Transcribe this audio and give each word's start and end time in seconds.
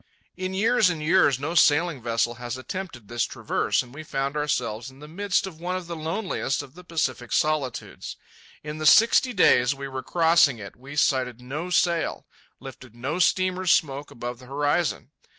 In 0.35 0.55
years 0.55 0.89
and 0.89 0.99
years 0.99 1.39
no 1.39 1.53
sailing 1.53 2.01
vessel 2.01 2.33
has 2.41 2.57
attempted 2.57 3.07
this 3.07 3.23
traverse, 3.23 3.83
and 3.83 3.93
we 3.93 4.01
found 4.01 4.35
ourselves 4.35 4.89
in 4.89 4.97
the 4.97 5.07
midst 5.07 5.45
of 5.45 5.59
one 5.59 5.75
of 5.75 5.85
the 5.85 5.95
loneliest 5.95 6.63
of 6.63 6.73
the 6.73 6.83
Pacific 6.83 7.31
solitudes. 7.31 8.17
In 8.63 8.79
the 8.79 8.87
sixty 8.87 9.31
days 9.31 9.75
we 9.75 9.87
were 9.87 10.01
crossing 10.01 10.57
it 10.57 10.75
we 10.75 10.95
sighted 10.95 11.39
no 11.39 11.69
sail, 11.69 12.25
lifted 12.59 12.95
no 12.95 13.19
steamer's 13.19 13.71
smoke 13.71 14.09
above 14.09 14.39
the 14.39 14.47
horizon. 14.47 15.11